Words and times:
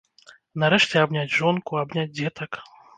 Нарэшце 0.63 0.95
абняць 1.07 1.35
жонку, 1.37 1.71
абняць 1.85 2.11
дзетак. 2.19 2.65